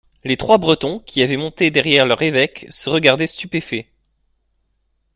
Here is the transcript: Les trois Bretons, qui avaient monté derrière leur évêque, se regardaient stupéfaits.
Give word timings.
Les 0.23 0.35
trois 0.35 0.57
Bretons, 0.57 0.97
qui 0.97 1.21
avaient 1.21 1.37
monté 1.37 1.69
derrière 1.69 2.07
leur 2.07 2.19
évêque, 2.23 2.65
se 2.71 2.89
regardaient 2.89 3.27
stupéfaits. 3.27 3.85